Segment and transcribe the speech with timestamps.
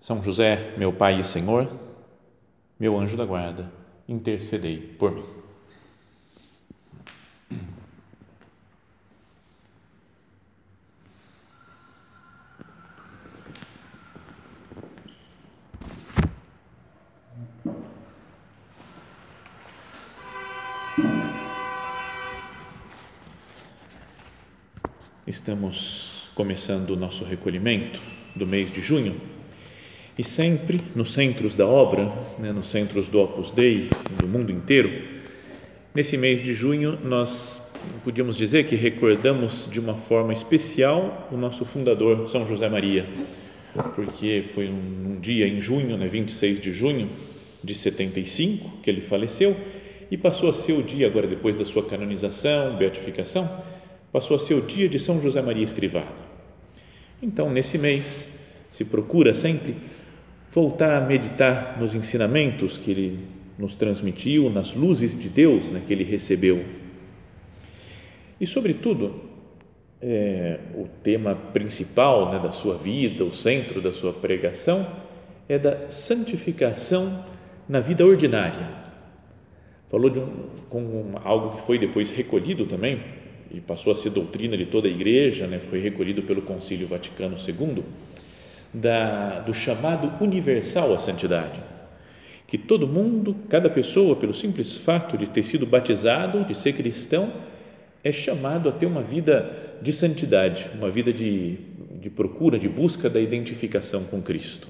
[0.00, 1.68] são José, meu Pai e Senhor,
[2.78, 3.72] meu anjo da guarda,
[4.08, 5.24] intercedei por mim.
[25.26, 28.00] Estamos começando o nosso recolhimento
[28.34, 29.35] do mês de junho
[30.18, 34.90] e sempre nos centros da obra, né, nos centros do Opus Dei, do mundo inteiro,
[35.94, 37.70] nesse mês de junho nós
[38.02, 43.06] podíamos dizer que recordamos de uma forma especial o nosso fundador, São José Maria,
[43.94, 47.08] porque foi um, um dia em junho, né, 26 de junho
[47.62, 49.54] de 75, que ele faleceu
[50.10, 53.50] e passou a ser o dia, agora depois da sua canonização, beatificação,
[54.10, 56.06] passou a ser o dia de São José Maria Escrivado.
[57.22, 58.28] Então, nesse mês,
[58.68, 59.74] se procura sempre
[60.56, 63.18] voltar a meditar nos ensinamentos que ele
[63.58, 66.64] nos transmitiu, nas luzes de Deus né, que ele recebeu.
[68.40, 69.20] E, sobretudo,
[70.00, 74.86] é, o tema principal né, da sua vida, o centro da sua pregação,
[75.46, 77.22] é da santificação
[77.68, 78.66] na vida ordinária.
[79.88, 80.26] Falou de um,
[80.70, 83.02] com algo que foi depois recolhido também,
[83.50, 87.36] e passou a ser doutrina de toda a igreja, né, foi recolhido pelo Concílio Vaticano
[87.36, 87.84] II
[88.72, 91.60] da, do chamado universal à santidade.
[92.46, 97.32] Que todo mundo, cada pessoa, pelo simples fato de ter sido batizado, de ser cristão,
[98.04, 101.58] é chamado a ter uma vida de santidade, uma vida de,
[102.00, 104.68] de procura, de busca da identificação com Cristo.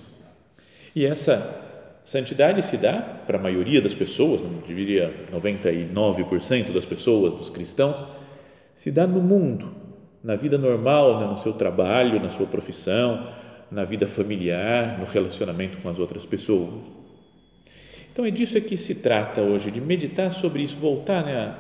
[0.95, 1.65] E essa
[2.03, 2.95] santidade se dá
[3.27, 8.03] para a maioria das pessoas, não diria 99% das pessoas, dos cristãos,
[8.75, 9.75] se dá no mundo,
[10.25, 13.27] na vida normal, né, no seu trabalho, na sua profissão,
[13.71, 16.97] na vida familiar, no relacionamento com as outras pessoas.
[18.13, 21.55] Então é disso é que se trata hoje, de meditar sobre isso, voltar né,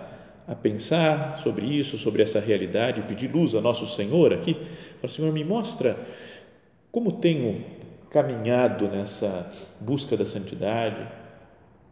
[0.47, 4.56] a, a, pensar sobre isso, sobre essa realidade, pedir luz a nosso Senhor aqui,
[5.00, 5.97] para o Senhor me mostra
[6.91, 7.62] como tenho
[8.11, 11.06] caminhado nessa busca da santidade,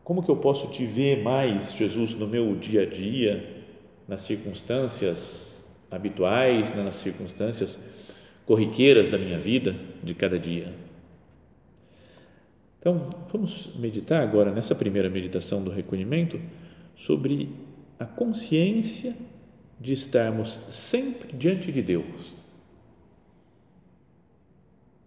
[0.03, 3.65] como que eu posso te ver mais, Jesus, no meu dia a dia,
[4.09, 7.79] nas circunstâncias habituais, né, nas circunstâncias
[8.47, 10.73] corriqueiras da minha vida de cada dia.
[12.79, 16.39] Então, vamos meditar agora nessa primeira meditação do recolhimento
[16.95, 17.49] sobre
[17.99, 19.17] a consciência
[19.81, 22.35] de estarmos sempre diante de Deus.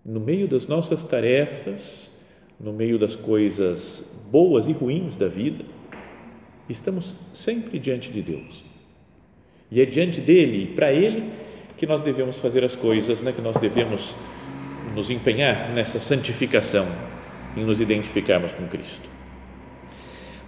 [0.03, 2.17] No meio das nossas tarefas,
[2.59, 5.63] no meio das coisas boas e ruins da vida,
[6.67, 8.63] estamos sempre diante de Deus.
[9.69, 11.29] E é diante dele e para ele
[11.77, 13.31] que nós devemos fazer as coisas, né?
[13.31, 14.15] que nós devemos
[14.95, 16.87] nos empenhar nessa santificação,
[17.55, 19.07] em nos identificarmos com Cristo.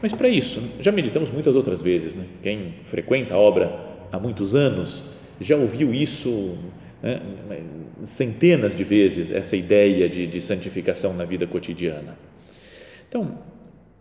[0.01, 2.25] Mas para isso, já meditamos muitas outras vezes, né?
[2.41, 3.79] quem frequenta a obra
[4.11, 5.05] há muitos anos
[5.39, 6.57] já ouviu isso
[7.01, 7.21] né?
[8.03, 12.17] centenas de vezes, essa ideia de, de santificação na vida cotidiana.
[13.07, 13.37] Então,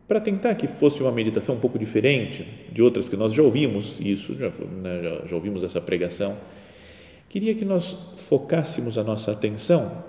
[0.06, 4.00] para tentar que fosse uma meditação um pouco diferente de outras que nós já ouvimos
[4.00, 6.36] isso, já, né, já, já ouvimos essa pregação,
[7.28, 10.04] queria que nós focássemos a nossa atenção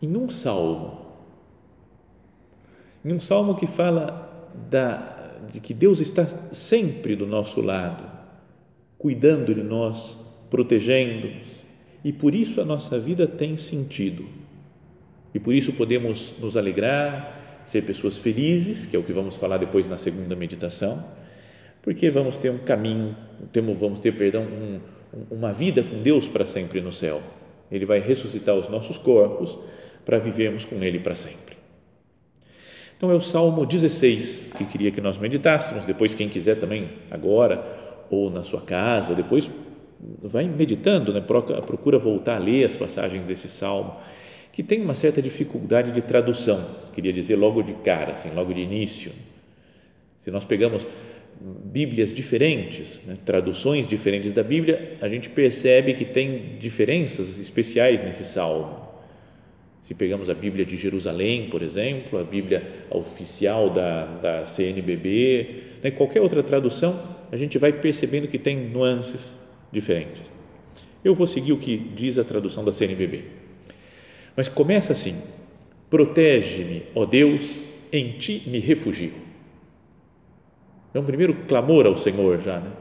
[0.00, 1.00] em um salmo.
[3.04, 8.10] Em um salmo que fala da, de que Deus está sempre do nosso lado,
[8.98, 10.18] cuidando de nós,
[10.50, 11.46] protegendo-nos,
[12.04, 14.26] e por isso a nossa vida tem sentido.
[15.34, 19.58] E por isso podemos nos alegrar, ser pessoas felizes, que é o que vamos falar
[19.58, 21.02] depois na segunda meditação,
[21.80, 23.16] porque vamos ter um caminho,
[23.78, 24.80] vamos ter, perdão, um,
[25.30, 27.20] uma vida com Deus para sempre no céu.
[27.70, 29.58] Ele vai ressuscitar os nossos corpos
[30.04, 31.56] para vivermos com Ele para sempre.
[32.96, 35.84] Então é o Salmo 16 que queria que nós meditássemos.
[35.84, 37.80] Depois, quem quiser também, agora
[38.10, 39.50] ou na sua casa, depois
[40.22, 41.20] vai meditando, né?
[41.20, 43.96] procura voltar a ler as passagens desse Salmo,
[44.52, 46.62] que tem uma certa dificuldade de tradução,
[46.92, 49.12] queria dizer logo de cara, assim, logo de início.
[50.18, 50.86] Se nós pegamos
[51.40, 53.16] Bíblias diferentes, né?
[53.24, 58.80] traduções diferentes da Bíblia, a gente percebe que tem diferenças especiais nesse salmo.
[59.82, 65.46] Se pegamos a Bíblia de Jerusalém, por exemplo, a Bíblia oficial da, da CNBB,
[65.82, 67.00] né, qualquer outra tradução,
[67.32, 69.38] a gente vai percebendo que tem nuances
[69.72, 70.32] diferentes.
[71.04, 73.22] Eu vou seguir o que diz a tradução da CNBB.
[74.36, 75.20] Mas começa assim:
[75.90, 79.12] Protege-me, ó Deus, em ti me refugio.
[80.94, 82.72] É um primeiro clamor ao Senhor já, né?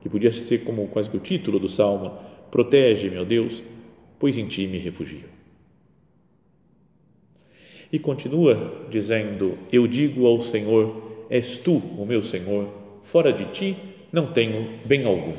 [0.00, 2.12] que podia ser como quase que o título do salmo:
[2.50, 3.62] Protege-me, ó Deus,
[4.18, 5.28] pois em ti me refugio.
[7.92, 12.68] E continua dizendo: Eu digo ao Senhor: És tu o meu Senhor,
[13.02, 13.76] fora de ti
[14.12, 15.34] não tenho bem algum.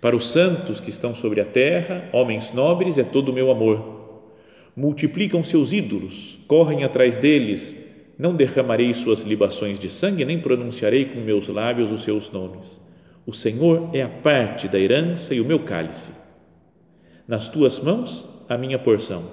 [0.00, 4.00] Para os santos que estão sobre a terra, homens nobres, é todo o meu amor.
[4.76, 7.76] Multiplicam seus ídolos, correm atrás deles.
[8.22, 12.80] Não derramarei suas libações de sangue, nem pronunciarei com meus lábios os seus nomes.
[13.26, 16.12] O Senhor é a parte da herança e o meu cálice.
[17.26, 19.24] Nas tuas mãos, a minha porção.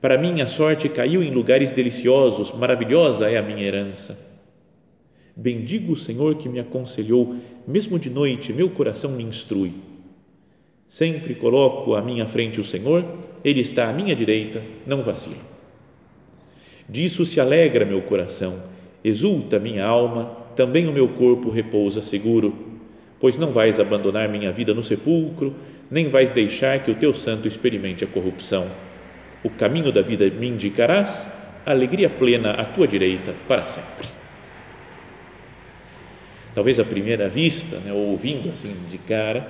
[0.00, 4.18] Para mim, a sorte caiu em lugares deliciosos, maravilhosa é a minha herança.
[5.36, 7.36] Bendigo o Senhor que me aconselhou,
[7.68, 9.74] mesmo de noite, meu coração me instrui.
[10.88, 13.04] Sempre coloco à minha frente o Senhor,
[13.44, 15.59] Ele está à minha direita, não vacilo.
[16.90, 18.60] Disso se alegra meu coração,
[19.04, 22.52] exulta minha alma, também o meu corpo repousa seguro,
[23.20, 25.54] pois não vais abandonar minha vida no sepulcro,
[25.88, 28.66] nem vais deixar que o teu santo experimente a corrupção.
[29.44, 31.30] O caminho da vida me indicarás,
[31.64, 34.08] alegria plena à tua direita para sempre.
[36.52, 39.46] Talvez à primeira vista, né, ou ouvindo assim de cara,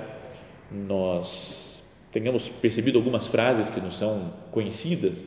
[0.71, 5.25] nós tenhamos percebido algumas frases que nos são conhecidas,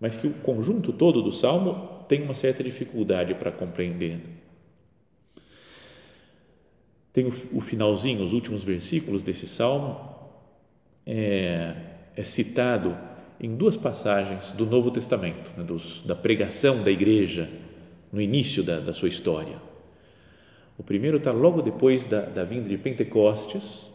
[0.00, 4.18] mas que o conjunto todo do salmo tem uma certa dificuldade para compreender.
[7.12, 9.98] Tem o, o finalzinho, os últimos versículos desse salmo,
[11.06, 11.74] é,
[12.16, 12.96] é citado
[13.38, 17.48] em duas passagens do Novo Testamento, né, dos, da pregação da igreja
[18.12, 19.70] no início da, da sua história
[20.80, 23.90] o primeiro está logo depois da, da vinda de Pentecostes,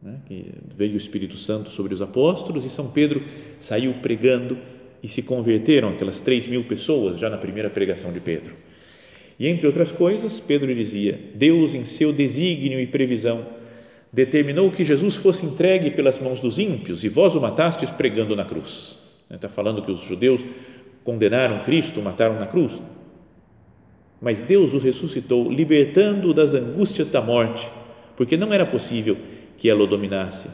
[0.00, 3.22] né, que veio o Espírito Santo sobre os apóstolos e São Pedro
[3.60, 4.56] saiu pregando
[5.02, 8.54] e se converteram aquelas três mil pessoas já na primeira pregação de Pedro.
[9.38, 13.46] E entre outras coisas, Pedro dizia: Deus, em seu desígnio e previsão,
[14.12, 18.44] determinou que Jesus fosse entregue pelas mãos dos ímpios e vós o matastes pregando na
[18.44, 18.98] cruz.
[19.30, 20.44] Está falando que os judeus
[21.04, 22.80] condenaram Cristo, mataram na cruz
[24.20, 27.68] mas Deus o ressuscitou, libertando-o das angústias da morte,
[28.16, 29.16] porque não era possível
[29.56, 30.48] que ela o dominasse.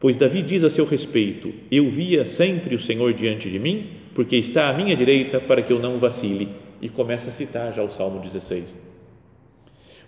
[0.00, 4.36] Pois Davi diz a seu respeito: Eu via sempre o Senhor diante de mim, porque
[4.36, 6.48] está à minha direita para que eu não vacile.
[6.82, 8.78] E começa a citar já o Salmo 16.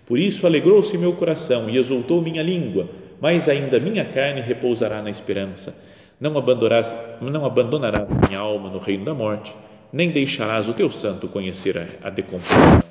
[0.05, 2.89] Por isso alegrou-se meu coração e exultou minha língua,
[3.21, 5.77] mas ainda minha carne repousará na esperança.
[6.19, 9.53] Não abandonarás, não abandonarás minha alma no reino da morte
[9.93, 12.81] nem deixarás o teu santo conhecer a decomposição.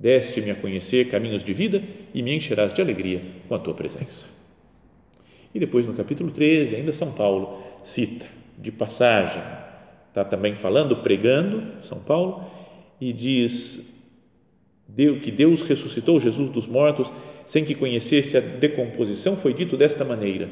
[0.00, 1.82] Deste-me a conhecer caminhos de vida
[2.14, 4.43] e me encherás de alegria com a tua presença.
[5.54, 8.26] E depois no capítulo 13, ainda São Paulo cita
[8.58, 9.42] de passagem,
[10.08, 12.44] está também falando, pregando, São Paulo,
[13.00, 13.94] e diz
[15.22, 17.10] que Deus ressuscitou Jesus dos mortos
[17.46, 20.48] sem que conhecesse a decomposição, foi dito desta maneira: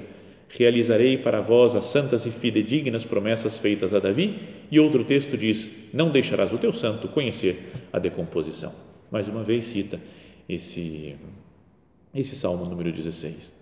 [0.48, 4.38] realizarei para vós as santas e fidedignas promessas feitas a Davi.
[4.70, 8.72] E outro texto diz: Não deixarás o teu santo conhecer a decomposição.
[9.10, 9.98] Mais uma vez cita
[10.48, 11.16] esse,
[12.14, 13.61] esse salmo número 16.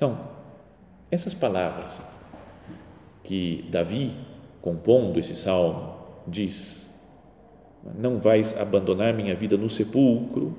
[0.00, 0.18] Então,
[1.10, 2.00] essas palavras
[3.22, 4.10] que Davi,
[4.62, 5.94] compondo esse salmo,
[6.26, 6.98] diz:
[7.98, 10.56] Não vais abandonar minha vida no sepulcro,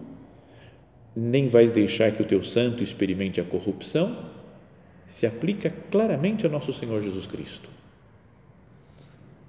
[1.16, 4.16] nem vais deixar que o teu santo experimente a corrupção
[5.08, 7.68] se aplica claramente a nosso Senhor Jesus Cristo.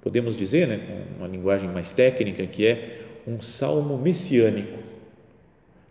[0.01, 4.92] Podemos dizer, né, uma linguagem mais técnica, que é um salmo messiânico.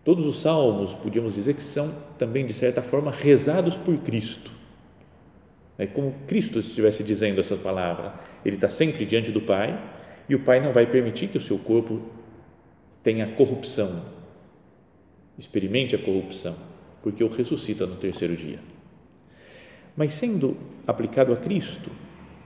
[0.04, 4.50] Todos os salmos, podíamos dizer que são também, de certa forma, rezados por Cristo.
[5.78, 8.14] É como Cristo estivesse dizendo essa palavra.
[8.44, 9.80] Ele está sempre diante do Pai
[10.28, 12.02] e o Pai não vai permitir que o seu corpo
[13.02, 14.02] tenha corrupção,
[15.38, 16.54] experimente a corrupção,
[17.02, 18.72] porque o ressuscita no terceiro dia
[19.96, 20.56] mas sendo
[20.86, 21.90] aplicado a Cristo,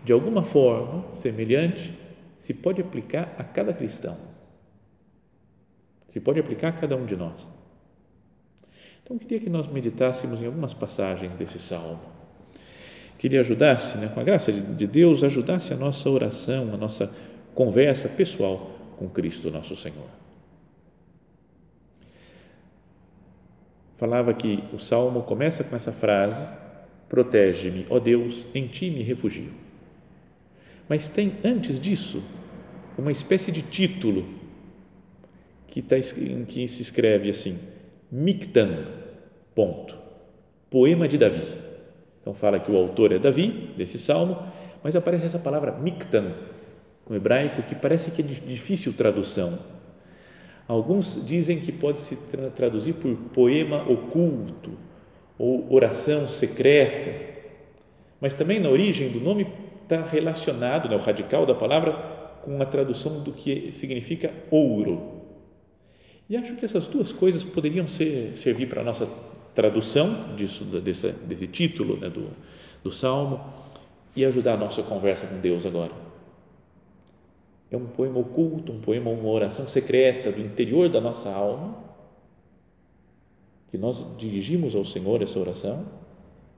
[0.05, 1.93] de alguma forma semelhante,
[2.39, 4.17] se pode aplicar a cada cristão.
[6.17, 7.47] Se pode aplicar a cada um de nós.
[9.03, 12.01] Então, eu queria que nós meditássemos em algumas passagens desse salmo.
[13.19, 17.15] Que ajudasse, né, com a graça de Deus, ajudasse a nossa oração, a nossa
[17.55, 20.09] conversa pessoal com Cristo, nosso Senhor.
[23.97, 26.47] Falava que o salmo começa com essa frase
[27.11, 29.53] Protege-me, ó Deus, em ti me refugio.
[30.89, 32.25] Mas tem antes disso
[32.97, 34.36] uma espécie de título
[35.69, 35.97] que, tá,
[36.49, 37.59] que se escreve assim:
[38.11, 38.87] Mictan,
[39.55, 39.97] ponto.
[40.71, 41.43] Poema de Davi.
[42.21, 44.37] Então fala que o autor é Davi, desse salmo,
[44.83, 46.33] mas aparece essa palavra Mictan,
[47.09, 49.59] no hebraico, que parece que é de difícil tradução.
[50.67, 52.17] Alguns dizem que pode se
[52.57, 54.73] traduzir por poema oculto
[55.39, 57.37] ou oração secreta,
[58.21, 59.47] mas também na origem do nome
[59.85, 61.93] está relacionado, né, o radical da palavra,
[62.43, 65.16] com a tradução do que significa ouro.
[66.29, 69.09] E acho que essas duas coisas poderiam ser, servir para a nossa
[69.55, 72.29] tradução disso, desse, desse título né, do,
[72.83, 73.41] do Salmo
[74.15, 75.93] e ajudar a nossa conversa com Deus agora.
[77.71, 81.85] É um poema oculto, um poema, uma oração secreta do interior da nossa alma,
[83.69, 85.87] que nós dirigimos ao Senhor essa oração,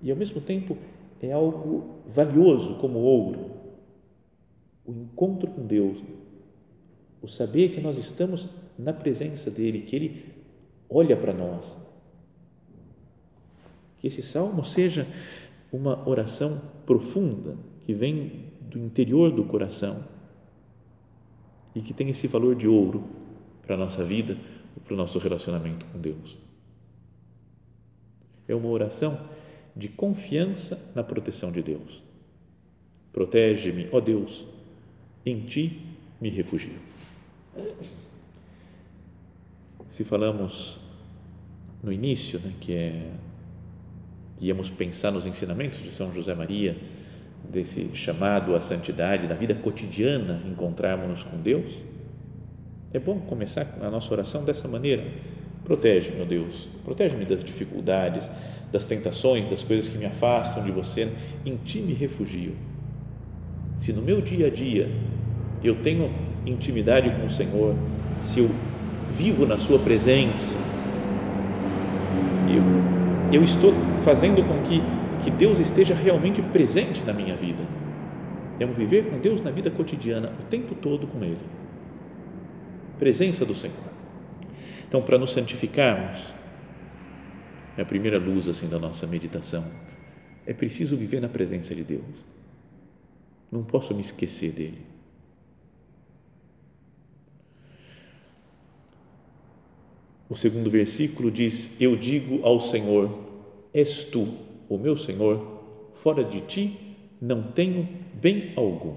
[0.03, 0.77] e ao mesmo tempo
[1.21, 3.51] é algo valioso como ouro.
[4.87, 6.03] O encontro com Deus,
[7.21, 8.49] o saber que nós estamos
[8.79, 10.25] na presença dEle, que Ele
[10.89, 11.79] olha para nós.
[13.99, 15.07] Que esse salmo seja
[15.73, 20.05] uma oração profunda, que vem do interior do coração
[21.75, 23.05] e que tem esse valor de ouro
[23.63, 24.37] para a nossa vida,
[24.85, 26.39] para o nosso relacionamento com Deus.
[28.47, 29.19] É uma oração
[29.77, 32.03] de confiança na proteção de Deus.
[33.13, 34.47] Protege-me, ó Deus,
[35.25, 35.83] em ti
[36.21, 36.79] me refugio.
[39.89, 40.79] Se falamos
[41.83, 43.11] no início, né, que é
[44.37, 46.77] que íamos pensar nos ensinamentos de São José Maria,
[47.51, 51.83] desse chamado à santidade, na vida cotidiana, encontrarmos-nos com Deus,
[52.93, 55.05] é bom começar a nossa oração dessa maneira.
[55.65, 58.31] Protege, meu Deus, protege-me das dificuldades,
[58.71, 61.11] das tentações, das coisas que me afastam de você.
[61.45, 62.57] Em ti me refugio.
[63.77, 64.91] Se no meu dia a dia
[65.63, 66.11] eu tenho
[66.47, 67.75] intimidade com o Senhor,
[68.25, 68.51] se eu
[69.17, 70.57] vivo na Sua presença,
[72.49, 73.73] eu, eu estou
[74.05, 74.83] fazendo com que,
[75.23, 77.63] que Deus esteja realmente presente na minha vida.
[78.59, 81.39] É um viver com Deus na vida cotidiana, o tempo todo com Ele.
[82.99, 83.77] Presença do Senhor.
[84.89, 86.33] Então, para nos santificarmos,
[87.77, 89.65] é a primeira luz assim da nossa meditação.
[90.45, 92.27] É preciso viver na presença de Deus.
[93.53, 94.79] Não posso me esquecer dele.
[100.29, 103.19] O segundo versículo diz: Eu digo ao Senhor:
[103.73, 104.35] És tu,
[104.69, 108.95] o meu Senhor, fora de ti não tenho bem algum.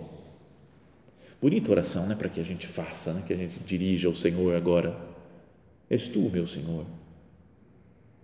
[1.42, 4.56] Bonita oração, né, para que a gente faça, né, que a gente dirija ao Senhor
[4.56, 5.10] agora.
[5.90, 6.86] És tu, meu Senhor,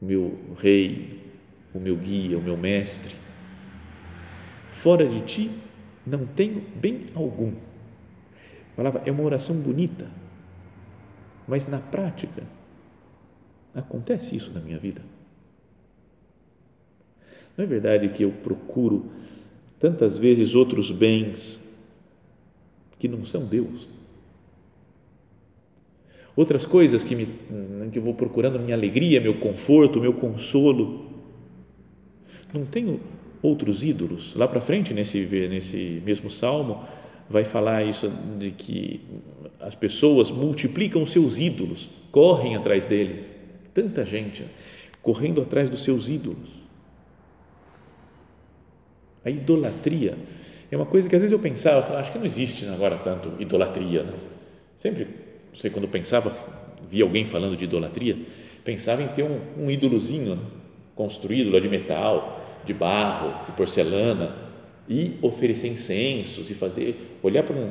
[0.01, 1.19] o meu Rei,
[1.73, 3.15] o meu guia, o meu mestre.
[4.69, 5.51] Fora de ti
[6.05, 7.53] não tenho bem algum.
[8.75, 10.07] Falava, é uma oração bonita,
[11.47, 12.43] mas na prática
[13.77, 15.01] Acontece isso na minha vida?
[17.55, 19.05] Não é verdade que eu procuro
[19.79, 21.61] tantas vezes outros bens
[22.97, 23.87] que não são Deus?
[26.35, 27.27] Outras coisas que, me,
[27.91, 31.05] que eu vou procurando minha alegria, meu conforto, meu consolo.
[32.51, 32.99] Não tenho
[33.43, 34.33] outros ídolos.
[34.35, 36.83] Lá para frente, nesse, nesse mesmo salmo,
[37.29, 39.01] vai falar isso de que
[39.59, 43.36] as pessoas multiplicam seus ídolos, correm atrás deles
[43.77, 44.43] tanta gente
[45.03, 46.49] correndo atrás dos seus ídolos.
[49.23, 50.17] A idolatria
[50.71, 52.97] é uma coisa que às vezes eu pensava, eu falava, acho que não existe agora
[52.97, 54.01] tanto idolatria.
[54.01, 54.13] Né?
[54.75, 55.03] Sempre,
[55.51, 56.35] não sei, quando pensava,
[56.89, 58.17] via alguém falando de idolatria,
[58.63, 60.41] pensava em ter um, um ídolozinho né?
[60.95, 64.35] construído lá de metal, de barro, de porcelana
[64.89, 67.69] e oferecer incensos e fazer, olhar para, um,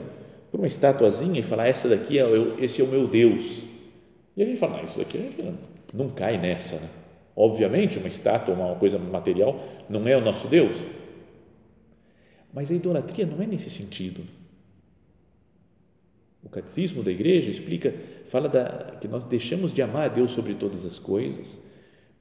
[0.53, 2.25] uma estatuazinha e falar, essa daqui é,
[2.61, 3.65] esse é o meu Deus.
[4.37, 6.76] E a gente fala, não, isso daqui é não cai nessa.
[6.76, 6.88] Né?
[7.35, 10.76] Obviamente, uma estátua, uma coisa material, não é o nosso Deus.
[12.53, 14.23] Mas a idolatria não é nesse sentido.
[16.43, 17.93] O catecismo da igreja explica,
[18.26, 21.61] fala da, que nós deixamos de amar a Deus sobre todas as coisas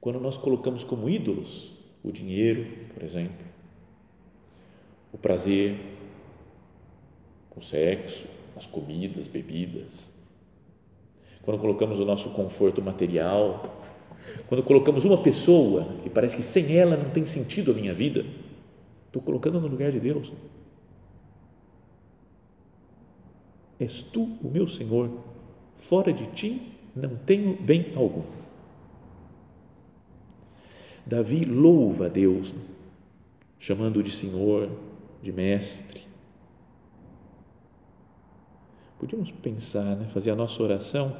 [0.00, 3.44] quando nós colocamos como ídolos o dinheiro, por exemplo,
[5.12, 5.76] o prazer,
[7.54, 10.15] o sexo, as comidas, bebidas
[11.46, 13.72] quando colocamos o nosso conforto material,
[14.48, 18.26] quando colocamos uma pessoa que parece que sem ela não tem sentido a minha vida,
[19.06, 20.32] estou colocando no lugar de Deus.
[23.78, 25.08] És tu o meu Senhor,
[25.76, 28.24] fora de ti não tenho bem algum.
[31.06, 32.52] Davi louva a Deus,
[33.60, 34.68] chamando-o de Senhor,
[35.22, 36.06] de Mestre.
[38.98, 41.16] podíamos pensar, né, fazer a nossa oração,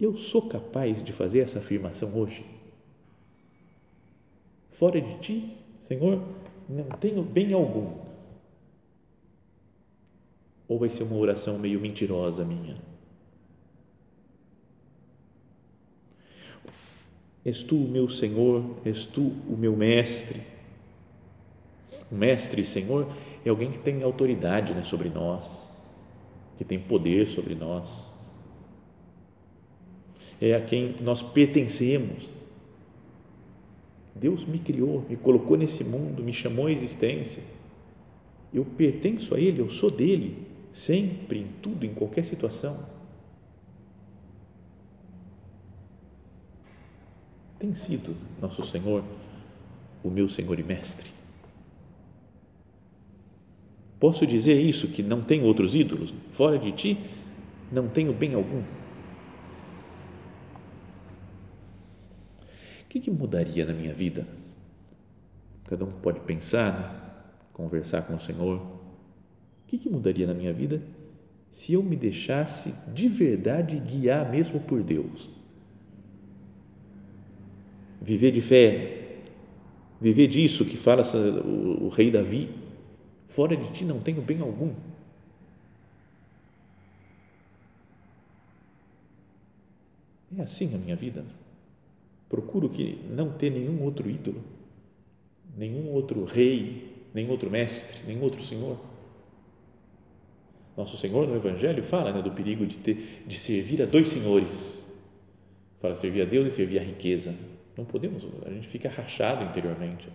[0.00, 2.44] eu sou capaz de fazer essa afirmação hoje?
[4.70, 6.22] Fora de ti, Senhor,
[6.68, 7.98] não tenho bem algum.
[10.68, 12.76] Ou vai ser uma oração meio mentirosa minha?
[17.44, 20.42] És tu o meu Senhor, és tu o meu mestre.
[22.12, 23.10] O mestre e Senhor
[23.44, 25.66] é alguém que tem autoridade né, sobre nós,
[26.58, 28.17] que tem poder sobre nós.
[30.40, 32.28] É a quem nós pertencemos.
[34.14, 37.42] Deus me criou, me colocou nesse mundo, me chamou à existência.
[38.52, 42.78] Eu pertenço a Ele, eu sou dele, sempre, em tudo, em qualquer situação.
[47.58, 49.02] Tem sido nosso Senhor
[50.02, 51.10] o meu Senhor e Mestre.
[53.98, 56.14] Posso dizer isso, que não tenho outros ídolos?
[56.30, 56.98] Fora de ti,
[57.70, 58.62] não tenho bem algum.
[62.88, 64.26] Que, que mudaria na minha vida?
[65.66, 67.08] Cada um pode pensar, né?
[67.52, 68.56] conversar com o Senhor.
[68.56, 70.80] O que, que mudaria na minha vida
[71.50, 75.28] se eu me deixasse de verdade guiar mesmo por Deus?
[78.00, 79.18] Viver de fé,
[80.00, 81.02] viver disso que fala
[81.44, 82.48] o, o rei Davi,
[83.28, 84.72] fora de ti não tenho bem algum.
[90.38, 91.24] É assim a minha vida.
[92.28, 94.42] Procuro que não ter nenhum outro ídolo,
[95.56, 98.78] nenhum outro rei, nenhum outro mestre, nenhum outro senhor.
[100.76, 104.96] Nosso Senhor no Evangelho fala né, do perigo de, ter, de servir a dois senhores.
[105.80, 107.34] Fala servir a Deus e servir a riqueza.
[107.76, 110.08] Não podemos, a gente fica rachado interiormente.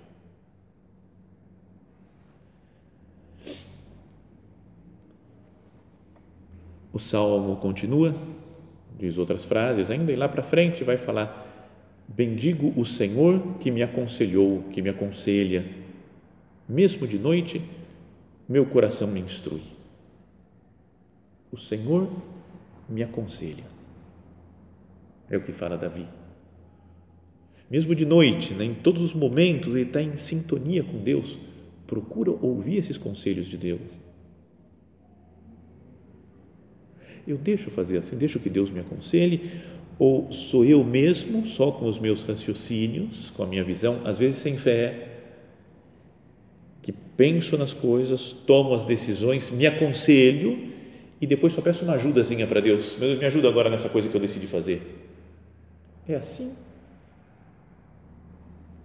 [6.94, 8.16] O salmo continua,
[8.98, 11.53] diz outras frases ainda, e lá para frente vai falar
[12.08, 15.66] Bendigo o Senhor que me aconselhou, que me aconselha.
[16.68, 17.62] Mesmo de noite,
[18.48, 19.64] meu coração me instrui.
[21.52, 22.10] O Senhor
[22.90, 23.64] me aconselha.
[25.30, 26.08] É o que fala Davi.
[27.70, 31.38] Mesmo de noite, né, em todos os momentos, ele está em sintonia com Deus.
[31.88, 33.82] Procura ouvir esses conselhos de Deus.
[37.26, 39.50] Eu deixo fazer assim, deixo que Deus me aconselhe,
[39.98, 44.38] ou sou eu mesmo, só com os meus raciocínios, com a minha visão, às vezes
[44.38, 45.10] sem fé,
[46.82, 50.72] que penso nas coisas, tomo as decisões, me aconselho
[51.22, 52.98] e depois só peço uma ajudazinha para Deus.
[52.98, 54.82] Meu Deus, me ajuda agora nessa coisa que eu decidi fazer.
[56.08, 56.54] É assim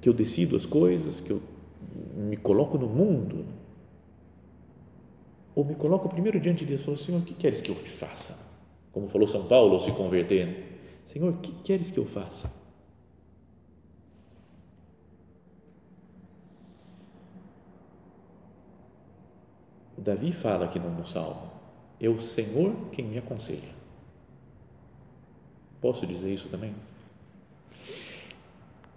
[0.01, 1.43] que eu decido as coisas, que eu
[2.17, 3.45] me coloco no mundo.
[5.55, 7.75] Ou me coloco primeiro diante de Deus e falo, Senhor, o que queres que eu
[7.75, 8.47] te faça?
[8.93, 10.78] Como falou São Paulo ao se converter
[11.09, 12.53] Senhor, o que queres que eu faça?
[19.97, 21.51] Davi fala aqui no Salmo:
[21.99, 23.71] É o Senhor quem me aconselha.
[25.81, 26.75] Posso dizer isso também?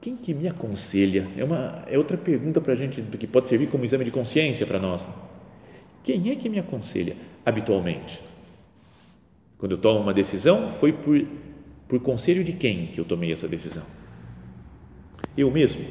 [0.01, 1.29] Quem que me aconselha?
[1.37, 4.67] É, uma, é outra pergunta para a gente que pode servir como exame de consciência
[4.67, 5.07] para nós.
[6.03, 8.21] Quem é que me aconselha habitualmente?
[9.57, 11.15] Quando eu tomo uma decisão, foi por
[11.91, 13.83] por conselho de quem que eu tomei essa decisão?
[15.37, 15.85] Eu mesmo?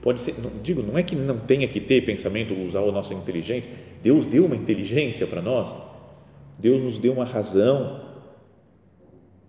[0.00, 3.12] Pode ser, não, digo, não é que não tenha que ter pensamento, usar a nossa
[3.12, 3.70] inteligência.
[4.02, 5.76] Deus deu uma inteligência para nós.
[6.58, 8.00] Deus nos deu uma razão.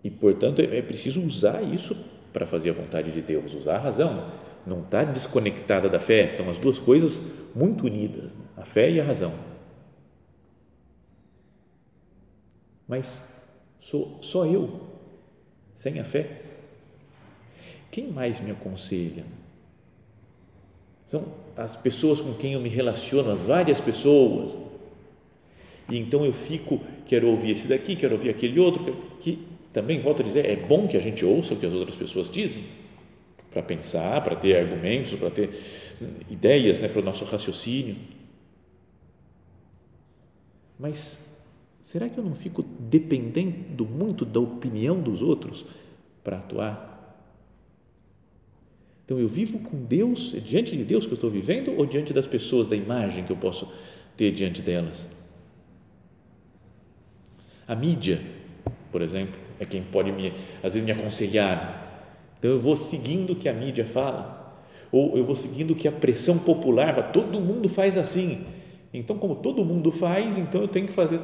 [0.04, 1.96] E, portanto, é, é preciso usar isso
[2.34, 4.30] para fazer a vontade de Deus, usar a razão.
[4.68, 6.32] Não está desconectada da fé.
[6.32, 7.18] Estão as duas coisas
[7.56, 9.34] muito unidas, a fé e a razão.
[12.90, 13.48] Mas
[13.80, 15.00] sou só eu
[15.74, 16.42] sem a fé?
[17.92, 19.26] Quem mais me aconselha?
[21.06, 21.26] São
[21.58, 24.60] as pessoas com quem eu me relaciono, as várias pessoas.
[25.90, 30.22] E então eu fico, quero ouvir esse daqui, quero ouvir aquele outro, que também, volto
[30.22, 32.64] a dizer, é bom que a gente ouça o que as outras pessoas dizem,
[33.52, 35.50] para pensar, para ter argumentos, para ter
[36.30, 37.96] ideias né, para o nosso raciocínio.
[40.80, 41.31] Mas
[41.82, 45.66] será que eu não fico dependendo muito da opinião dos outros
[46.24, 46.92] para atuar?
[49.04, 52.14] Então eu vivo com Deus, é diante de Deus que eu estou vivendo ou diante
[52.14, 53.68] das pessoas, da imagem que eu posso
[54.16, 55.10] ter diante delas?
[57.68, 58.22] A mídia,
[58.92, 60.32] por exemplo, é quem pode me,
[60.64, 62.08] às vezes me aconselhar.
[62.38, 64.56] Então eu vou seguindo o que a mídia fala,
[64.92, 68.46] ou eu vou seguindo o que a pressão popular fala, todo mundo faz assim.
[68.94, 71.20] Então, como todo mundo faz, então eu tenho que fazer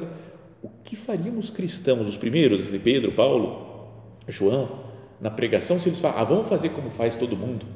[0.62, 3.66] o que fariam os cristãos, os primeiros, Pedro, Paulo,
[4.26, 4.68] João,
[5.20, 7.66] na pregação, se eles falam, ah, vamos fazer como faz todo mundo,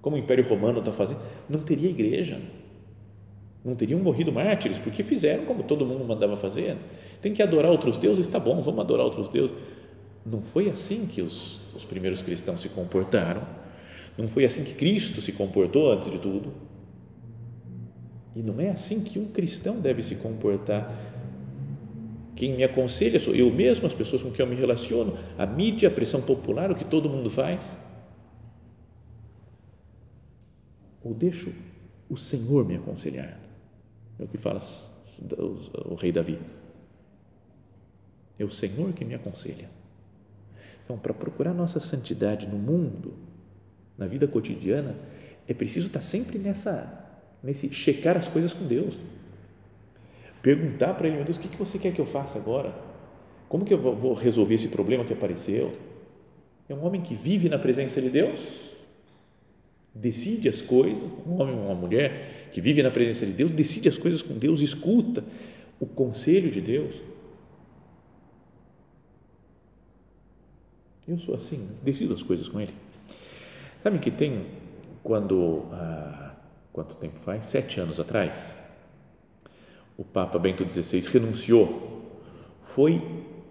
[0.00, 2.40] como o Império Romano está fazendo, não teria igreja,
[3.64, 6.76] não teriam morrido mártires, porque fizeram como todo mundo mandava fazer.
[7.20, 9.56] Tem que adorar outros deuses, está bom, vamos adorar outros deuses.
[10.24, 13.42] Não foi assim que os, os primeiros cristãos se comportaram,
[14.16, 16.52] não foi assim que Cristo se comportou antes de tudo.
[18.36, 20.94] E não é assim que um cristão deve se comportar.
[22.36, 25.88] Quem me aconselha sou eu mesmo, as pessoas com quem eu me relaciono, a mídia,
[25.88, 27.74] a pressão popular, o que todo mundo faz.
[31.02, 31.52] Ou deixo
[32.10, 33.40] o Senhor me aconselhar.
[34.18, 34.60] É o que fala
[35.86, 36.38] o rei Davi.
[38.38, 39.70] É o Senhor que me aconselha.
[40.84, 43.14] Então, para procurar nossa santidade no mundo,
[43.96, 44.94] na vida cotidiana,
[45.48, 48.94] é preciso estar sempre nessa, nesse checar as coisas com Deus.
[50.46, 52.72] Perguntar para Ele, meu Deus, o que você quer que eu faça agora?
[53.48, 55.72] Como que eu vou resolver esse problema que apareceu?
[56.68, 58.76] É um homem que vive na presença de Deus,
[59.92, 63.88] decide as coisas, um homem ou uma mulher que vive na presença de Deus, decide
[63.88, 65.24] as coisas com Deus, escuta
[65.80, 66.94] o conselho de Deus.
[71.08, 72.72] Eu sou assim, decido as coisas com Ele.
[73.82, 74.46] Sabe que tem
[75.02, 76.36] quando, ah,
[76.72, 77.46] quanto tempo faz?
[77.46, 78.64] Sete anos atrás,
[79.96, 81.94] o Papa Bento XVI renunciou.
[82.74, 83.00] Foi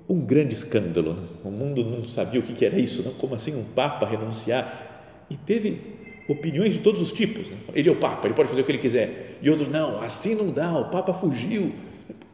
[0.08, 1.13] um grande escândalo.
[1.13, 1.23] Né?
[1.43, 3.03] O mundo não sabia o que era isso.
[3.03, 3.13] Não?
[3.13, 5.25] Como assim um Papa renunciar?
[5.29, 5.81] E teve
[6.29, 7.49] opiniões de todos os tipos.
[7.49, 7.58] Né?
[7.73, 9.38] Ele é o Papa, ele pode fazer o que ele quiser.
[9.41, 11.71] E outros, não, assim não dá, o Papa fugiu.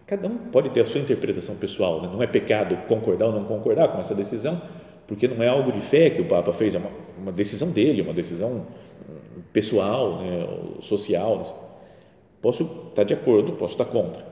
[0.06, 2.02] Cada um pode ter a sua interpretação pessoal.
[2.02, 2.10] Né?
[2.12, 4.62] Não é pecado concordar ou não concordar com essa decisão,
[5.08, 8.02] porque não é algo de fé que o Papa fez, é uma, uma decisão dele,
[8.02, 8.68] uma decisão
[9.54, 10.48] pessoal, né?
[10.82, 11.71] social.
[12.42, 14.26] Posso estar de acordo, posso estar contra.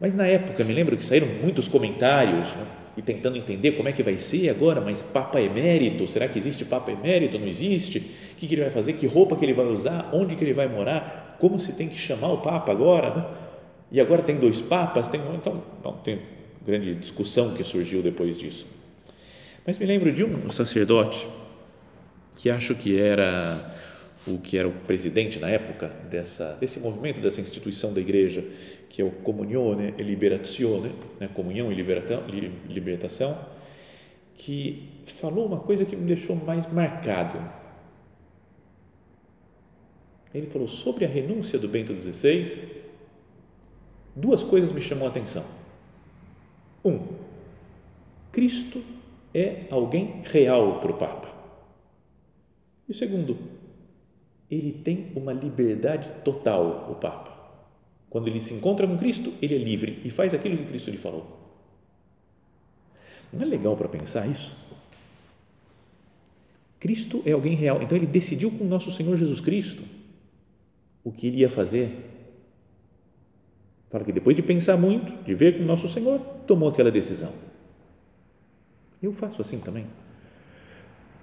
[0.00, 2.66] Mas na época, me lembro que saíram muitos comentários né?
[2.96, 6.64] e tentando entender como é que vai ser agora, mas Papa Emérito, será que existe
[6.64, 7.38] Papa Emérito?
[7.38, 7.98] Não existe?
[7.98, 8.94] O que, que ele vai fazer?
[8.94, 10.10] Que roupa que ele vai usar?
[10.12, 11.36] Onde que ele vai morar?
[11.40, 13.14] Como se tem que chamar o Papa agora?
[13.14, 13.24] Né?
[13.92, 15.08] E agora tem dois Papas?
[15.08, 16.20] Tem, então, não, tem
[16.64, 18.66] grande discussão que surgiu depois disso.
[19.66, 21.26] Mas me lembro de um sacerdote
[22.36, 23.74] que acho que era
[24.28, 28.44] o que era o presidente na época dessa, desse movimento, dessa instituição da igreja,
[28.88, 31.28] que é o Comunione e Liberazione, né?
[31.28, 31.74] comunhão e
[32.68, 33.38] libertação,
[34.36, 37.38] que falou uma coisa que me deixou mais marcado.
[40.34, 42.68] Ele falou sobre a renúncia do Bento XVI,
[44.14, 45.44] duas coisas me chamam a atenção.
[46.84, 47.00] Um,
[48.30, 48.82] Cristo
[49.34, 51.28] é alguém real para o Papa.
[52.88, 53.36] E o segundo,
[54.50, 57.36] ele tem uma liberdade total, o Papa.
[58.08, 60.96] Quando ele se encontra com Cristo, ele é livre e faz aquilo que Cristo lhe
[60.96, 61.38] falou.
[63.32, 64.56] Não é legal para pensar isso?
[66.80, 69.82] Cristo é alguém real, então ele decidiu com nosso Senhor Jesus Cristo
[71.04, 72.14] o que ele ia fazer.
[73.90, 77.32] Fala que depois de pensar muito, de ver com nosso Senhor, tomou aquela decisão.
[79.02, 79.86] Eu faço assim também.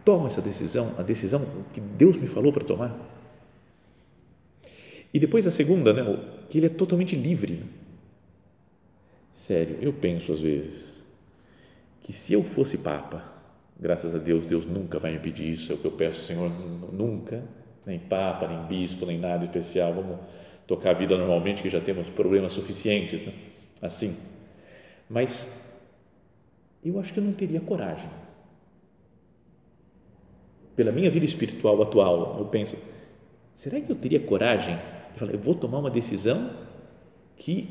[0.03, 3.14] Tomo essa decisão, a decisão que Deus me falou para tomar
[5.15, 6.03] e depois a segunda, né,
[6.49, 7.53] que ele é totalmente livre.
[7.53, 7.65] Né?
[9.31, 11.01] Sério, eu penso às vezes
[12.03, 13.23] que se eu fosse Papa,
[13.79, 16.51] graças a Deus, Deus nunca vai me pedir isso, é o que eu peço, Senhor,
[16.91, 17.41] nunca,
[17.85, 20.19] nem Papa, nem Bispo, nem nada especial, vamos
[20.67, 23.31] tocar a vida normalmente, que já temos problemas suficientes, né?
[23.81, 24.17] assim.
[25.09, 25.79] Mas
[26.83, 28.09] eu acho que eu não teria coragem.
[30.75, 32.75] Pela minha vida espiritual atual, eu penso,
[33.55, 34.77] será que eu teria coragem
[35.15, 36.49] eu falei, eu vou tomar uma decisão
[37.37, 37.69] que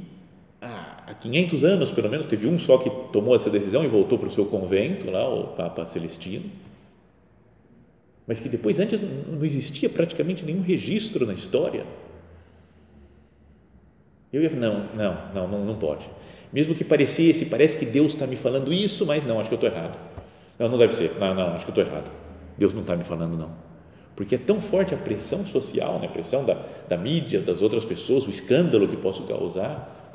[0.61, 4.28] há 500 anos, pelo menos, teve um só que tomou essa decisão e voltou para
[4.28, 6.50] o seu convento, lá, o Papa Celestino,
[8.26, 11.85] mas que depois, antes, não existia praticamente nenhum registro na história.
[14.33, 16.09] Eu ia não, não, não, não, não pode.
[16.50, 19.68] Mesmo que parecesse, parece que Deus está me falando isso, mas não, acho que eu
[19.68, 19.98] estou errado.
[20.59, 21.12] Não, não deve ser.
[21.18, 22.11] Não, não, acho que eu estou errado.
[22.57, 23.73] Deus não está me falando, não
[24.16, 26.07] porque é tão forte a pressão social, né?
[26.07, 26.55] a pressão da,
[26.88, 30.12] da mídia, das outras pessoas, o escândalo que posso causar,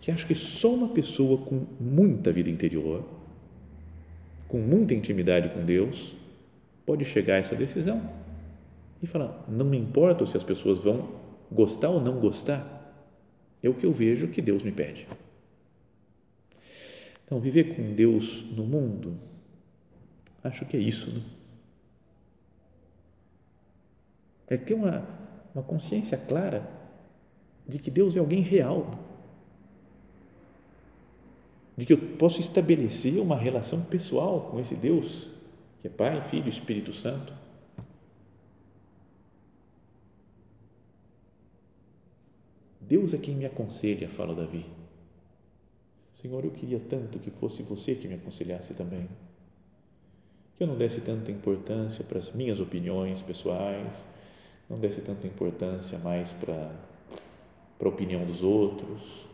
[0.00, 3.04] que acho que só uma pessoa com muita vida interior,
[4.48, 6.14] com muita intimidade com Deus,
[6.84, 8.10] pode chegar a essa decisão
[9.02, 11.08] e falar: não me importa se as pessoas vão
[11.52, 12.74] gostar ou não gostar,
[13.62, 15.06] é o que eu vejo que Deus me pede.
[17.24, 19.14] Então, viver com Deus no mundo,
[20.42, 21.20] acho que é isso, né?
[24.48, 25.06] É ter uma,
[25.54, 26.68] uma consciência clara
[27.66, 29.08] de que Deus é alguém real.
[31.78, 35.28] de que eu posso estabelecer uma relação pessoal com esse Deus,
[35.80, 37.32] que é Pai, Filho e Espírito Santo.
[42.80, 44.66] Deus é quem me aconselha, fala Davi.
[46.12, 49.08] Senhor, eu queria tanto que fosse você que me aconselhasse também.
[50.56, 54.04] Que eu não desse tanta importância para as minhas opiniões pessoais,
[54.68, 56.70] não desse tanta importância mais para,
[57.80, 59.26] a opinião dos outros,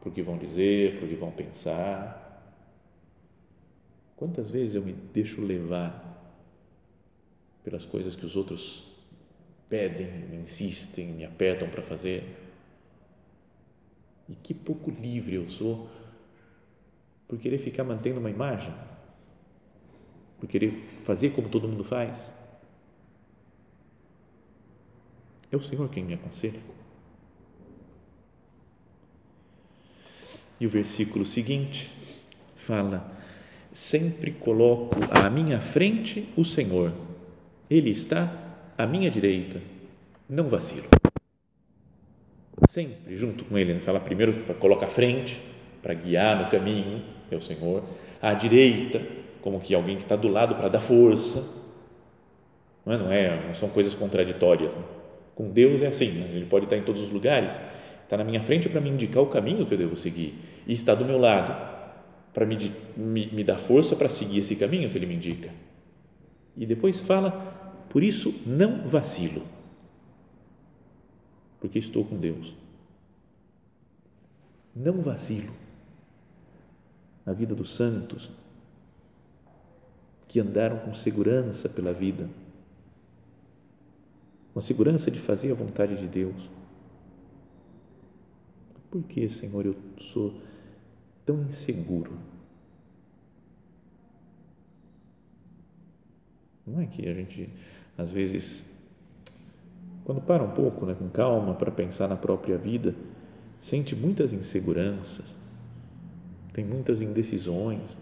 [0.00, 2.22] para o que vão dizer, para o que vão pensar.
[4.16, 6.02] Quantas vezes eu me deixo levar
[7.62, 8.86] pelas coisas que os outros
[9.68, 12.24] pedem, insistem, me apertam para fazer?
[14.28, 15.88] E que pouco livre eu sou
[17.28, 18.72] por querer ficar mantendo uma imagem,
[20.40, 20.72] por querer
[21.04, 22.32] fazer como todo mundo faz.
[25.50, 26.60] É o Senhor quem me aconselha.
[30.58, 31.90] E o versículo seguinte
[32.54, 33.10] fala:
[33.72, 36.92] Sempre coloco à minha frente o Senhor,
[37.70, 38.32] Ele está
[38.76, 39.60] à minha direita,
[40.28, 40.88] não vacilo.
[42.66, 45.40] Sempre junto com Ele, fala primeiro para colocar à frente,
[45.82, 47.84] para guiar no caminho, é o Senhor,
[48.20, 49.00] à direita,
[49.42, 51.64] como que alguém que está do lado para dar força.
[52.84, 54.74] Não, é, não, é, não são coisas contraditórias.
[54.74, 54.82] Né?
[55.36, 56.30] Com Deus é assim, né?
[56.34, 57.60] Ele pode estar em todos os lugares,
[58.02, 60.34] está na minha frente para me indicar o caminho que eu devo seguir
[60.66, 61.54] e está do meu lado
[62.32, 65.50] para me, me, me dar força para seguir esse caminho que ele me indica.
[66.56, 67.30] E depois fala,
[67.90, 69.42] por isso não vacilo,
[71.60, 72.54] porque estou com Deus.
[74.74, 75.52] Não vacilo.
[77.26, 78.30] A vida dos santos
[80.28, 82.28] que andaram com segurança pela vida,
[84.56, 86.48] com a segurança de fazer a vontade de Deus
[88.96, 90.40] por que, Senhor, eu sou
[91.26, 92.12] tão inseguro?
[96.66, 97.50] Não é que a gente,
[97.98, 98.74] às vezes,
[100.02, 102.94] quando para um pouco, né, com calma, para pensar na própria vida,
[103.60, 105.26] sente muitas inseguranças,
[106.54, 107.98] tem muitas indecisões,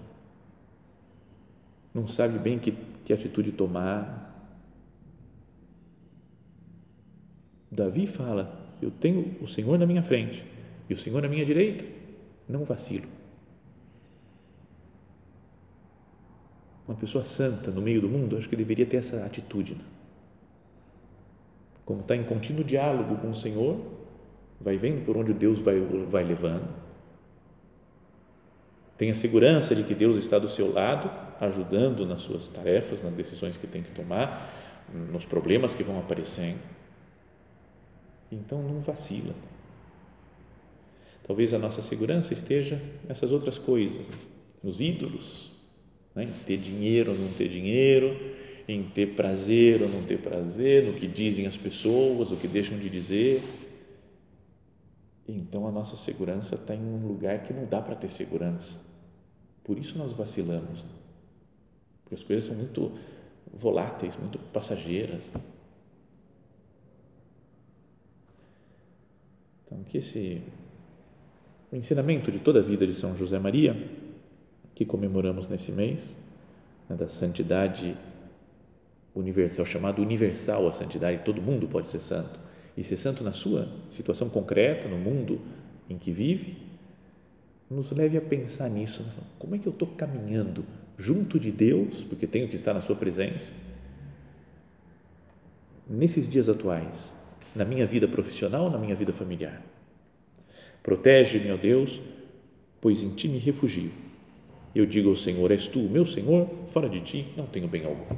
[1.92, 2.70] não sabe bem que,
[3.04, 4.32] que atitude tomar.
[7.74, 10.44] Davi fala: Eu tenho o Senhor na minha frente
[10.88, 11.84] e o Senhor à minha direita,
[12.48, 13.08] não vacilo.
[16.86, 19.72] Uma pessoa santa no meio do mundo, acho que deveria ter essa atitude.
[19.72, 19.84] Né?
[21.84, 23.80] Como está em contínuo diálogo com o Senhor,
[24.60, 26.68] vai vendo por onde Deus vai, vai levando.
[28.96, 31.10] Tem a segurança de que Deus está do seu lado,
[31.40, 34.48] ajudando nas suas tarefas, nas decisões que tem que tomar,
[35.10, 36.60] nos problemas que vão aparecendo.
[38.34, 39.34] Então não vacila.
[41.26, 44.04] Talvez a nossa segurança esteja nessas outras coisas,
[44.62, 45.52] nos ídolos,
[46.14, 46.24] né?
[46.24, 48.14] em ter dinheiro ou não ter dinheiro,
[48.68, 52.78] em ter prazer ou não ter prazer, no que dizem as pessoas, o que deixam
[52.78, 53.40] de dizer.
[55.26, 58.80] Então a nossa segurança está em um lugar que não dá para ter segurança.
[59.62, 60.84] Por isso nós vacilamos.
[62.02, 62.92] Porque as coisas são muito
[63.50, 65.22] voláteis, muito passageiras.
[69.90, 70.42] Que esse
[71.74, 73.76] o ensinamento de toda a vida de São José Maria,
[74.76, 76.16] que comemoramos nesse mês,
[76.88, 77.96] né, da santidade
[79.12, 82.38] universal, chamado universal a santidade, todo mundo pode ser santo,
[82.76, 85.40] e ser santo na sua situação concreta, no mundo
[85.90, 86.56] em que vive,
[87.68, 89.02] nos leve a pensar nisso.
[89.02, 89.24] Né?
[89.38, 90.64] Como é que eu estou caminhando
[90.96, 93.52] junto de Deus, porque tenho que estar na Sua presença,
[95.90, 97.12] nesses dias atuais,
[97.54, 99.73] na minha vida profissional, na minha vida familiar?
[100.84, 102.00] Protege-me, ó Deus,
[102.78, 103.90] pois em ti me refugio.
[104.74, 108.14] Eu digo ao Senhor: És tu, meu Senhor, fora de ti não tenho bem algum.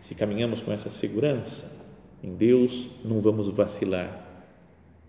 [0.00, 1.72] Se caminhamos com essa segurança
[2.20, 4.28] em Deus, não vamos vacilar.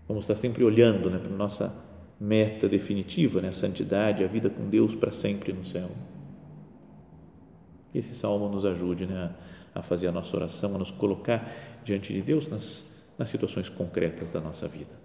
[0.06, 1.74] Vamos estar sempre olhando né, para a nossa
[2.20, 5.90] meta definitiva, né, a santidade, a vida com Deus para sempre no céu.
[7.90, 9.34] Que esse salmo nos ajude né,
[9.74, 14.30] a fazer a nossa oração, a nos colocar diante de Deus nas, nas situações concretas
[14.30, 15.03] da nossa vida.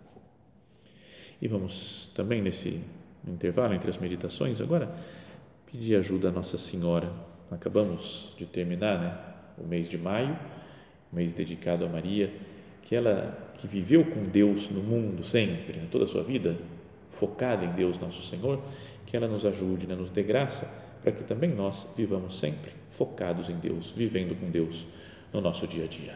[1.42, 2.82] E vamos também nesse
[3.28, 4.90] intervalo entre as meditações agora
[5.72, 7.12] pedir ajuda a Nossa Senhora.
[7.52, 9.18] Acabamos de terminar, né,
[9.58, 10.38] o mês de maio,
[11.12, 12.34] mês dedicado a Maria,
[12.84, 16.58] que ela que viveu com Deus no mundo sempre, né, toda a sua vida
[17.10, 18.62] focada em Deus nosso Senhor,
[19.06, 20.66] que ela nos ajude, né, nos dê graça
[21.02, 24.86] para que também nós vivamos sempre focados em Deus, vivendo com Deus
[25.34, 26.16] no nosso dia a dia.